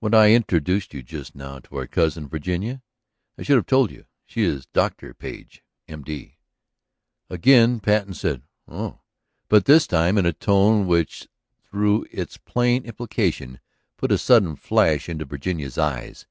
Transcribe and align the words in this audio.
"When 0.00 0.12
I 0.12 0.32
introduced 0.32 0.92
you 0.92 1.04
just 1.04 1.36
now 1.36 1.60
to 1.60 1.76
our 1.76 1.86
Cousin 1.86 2.26
Virginia, 2.28 2.82
I 3.38 3.44
should 3.44 3.54
have 3.54 3.66
told 3.66 3.92
you; 3.92 4.06
she 4.26 4.42
is 4.42 4.66
Dr. 4.66 5.14
Page, 5.14 5.62
M.D." 5.86 6.38
Again 7.30 7.78
Patten 7.78 8.12
said 8.12 8.42
"Oh," 8.66 9.02
but 9.48 9.66
this 9.66 9.86
time 9.86 10.18
in 10.18 10.26
a 10.26 10.32
tone 10.32 10.88
which 10.88 11.28
through 11.62 12.08
its 12.10 12.38
plain 12.38 12.84
implication 12.84 13.60
put 13.98 14.10
a 14.10 14.18
sudden 14.18 14.56
flash 14.56 15.08
into 15.08 15.24
Virginia's 15.26 15.78
eyes. 15.78 16.26